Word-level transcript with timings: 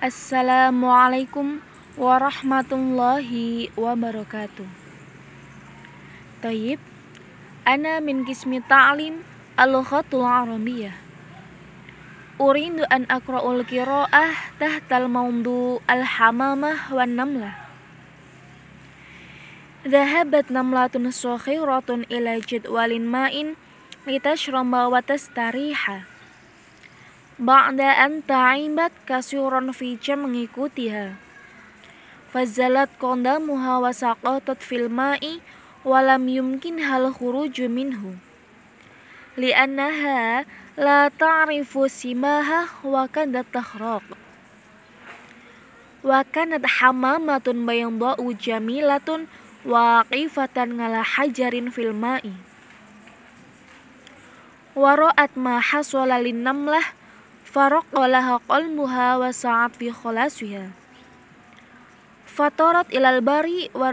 Assalamualaikum 0.00 1.60
warahmatullahi 2.00 3.68
wabarakatuh. 3.76 4.64
Tayyib, 6.40 6.80
ana 7.68 8.00
min 8.00 8.24
kismi 8.24 8.64
ta'lim 8.64 9.20
al-lughatul 9.60 10.24
arabiyyah. 10.24 10.96
Uridu 12.40 12.88
an 12.88 13.04
aqra'ul 13.12 13.60
qira'ah 13.68 14.56
tahtal 14.56 15.04
mawdu 15.12 15.84
al-hamamah 15.84 16.88
wan 16.96 17.20
namlah. 17.20 17.60
Dhahabat 19.84 20.48
namlatun 20.48 21.12
sakhiratun 21.12 22.08
ila 22.08 22.40
jadwalin 22.40 23.04
ma'in 23.04 23.52
litashraba 24.08 24.88
wa 24.88 25.04
tastariha. 25.04 26.08
Ba'da 27.40 28.04
an 28.04 28.20
ta'ibat 28.20 28.92
kasuran 29.08 29.72
fi 29.72 29.96
mengikutiha. 29.96 31.16
Fazalat 32.28 32.92
qadamuha 33.00 33.80
wa 33.80 33.88
saqatat 33.88 34.60
fil 34.60 34.92
ma'i 34.92 35.40
wa 35.80 36.04
lam 36.04 36.28
yumkin 36.28 36.84
hal 36.84 37.08
khuruju 37.08 37.64
minhu. 37.72 38.20
Li'annaha 39.40 40.44
la 40.76 41.08
ta'rifu 41.08 41.88
simaha 41.88 42.76
wa 42.84 43.08
kanat 43.08 43.48
tahraq. 43.48 44.04
Wa 46.04 46.20
kanat 46.28 46.68
hamamatun 46.76 47.64
bayanda'u 47.64 48.36
jamilatun 48.36 49.32
waqifatan 49.64 50.76
ngala 50.76 51.00
hajarin 51.00 51.72
fil 51.72 51.96
ma'i. 51.96 52.36
Wa 54.76 54.92
ra'at 54.92 55.32
ma 55.40 55.56
hasala 55.56 56.20
lin 56.20 56.44
namlah 57.50 57.58
faraqalaha 57.58 58.38
qalbuha 58.46 59.18
wa 59.18 59.34
sa'at 59.34 59.74
fi 59.74 59.90
khalasiha 59.90 60.70
fatarat 62.22 62.86
ilal 62.94 63.18
bari 63.18 63.66
wa 63.74 63.90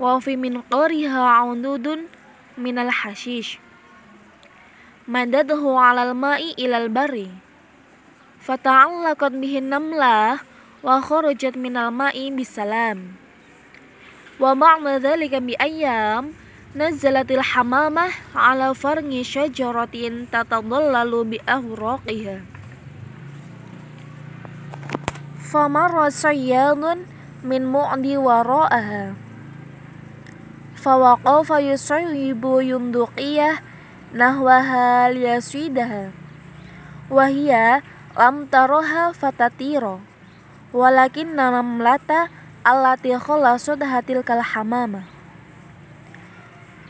wa 0.00 0.16
fi 0.16 0.32
min 0.40 0.64
qariha 0.64 1.44
aundudun 1.44 2.08
minal 2.56 2.88
hashish 2.88 3.60
madadhu 5.04 5.76
alal 5.76 6.16
ma'i 6.16 6.56
ilal 6.56 6.88
bari 6.88 7.28
fata'allaqat 8.40 9.36
bihin 9.36 9.68
namlah 9.68 10.40
wa 10.80 11.04
kharajat 11.04 11.52
minal 11.60 11.92
nazalatil 16.74 17.44
hamamah 17.44 18.10
ala 18.34 18.72
farngi 18.72 19.22
syajaratin 19.22 20.26
tatadallalu 20.32 21.36
bi 21.36 21.38
ahraqiha 21.44 22.56
famarra 25.46 26.10
sayyadun 26.10 27.06
min 27.46 27.62
mu'di 27.64 28.18
wara'aha. 28.18 29.14
Fawaqafa 30.76 31.62
yusayyibu 31.62 32.60
yunduqiyah 32.60 33.62
nahwaha 34.12 35.08
liyasidaha. 35.14 36.10
Wahia 37.06 37.86
lam 38.18 38.50
taraha 38.50 39.14
fatatira 39.14 40.02
walakin 40.74 41.38
namlata 41.38 42.28
allati 42.66 43.14
khalasat 43.14 43.78
hatil 43.80 44.26
kal 44.26 44.42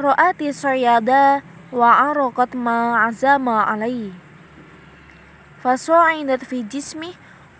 Ro'ati 0.00 0.48
sayyada 0.48 1.44
wa 1.68 2.08
araqat 2.08 2.56
ma 2.56 3.04
azama 3.04 3.68
alaihi. 3.68 4.16
Fasu'idat 5.60 6.40
fi 6.40 6.64
jismi 6.64 7.12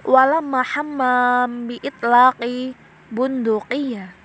walamma 0.09 0.65
hammam 0.65 1.69
bi 1.69 1.77
itlaqi 1.85 2.73
bunduqiyah. 3.13 4.17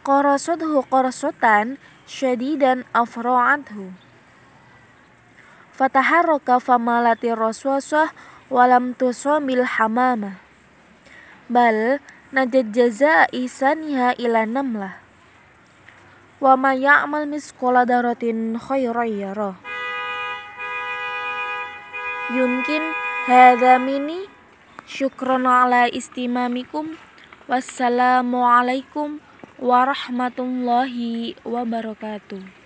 Qarasathu 0.00 0.80
qarasatan 0.88 1.76
syadidan 2.08 2.88
afra'athu. 2.96 3.92
Fataharraka 5.76 6.56
famalati 6.56 7.36
raswasah 7.36 8.16
walam 8.48 8.96
tusamil 8.96 9.68
hamamah. 9.76 10.40
Bal 11.52 12.00
najad 12.32 12.72
jazaa'i 12.72 13.44
saniha 13.44 14.16
ila 14.16 14.48
namlah 14.48 15.03
wa 16.44 16.60
ma 16.60 16.76
ya'mal 16.76 17.24
misqala 17.24 17.88
daratin 17.88 18.60
khairan 18.60 19.08
yarah 19.08 19.56
yumkin 22.36 22.84
hadza 23.24 23.80
mini. 23.80 24.28
Syukran 24.84 25.48
ala 25.48 25.88
istimamikum. 25.88 27.00
Wassalamu 27.48 28.44
alaikum 28.44 29.20
warahmatullahi 29.60 31.36
wabarakatuh 31.40 32.63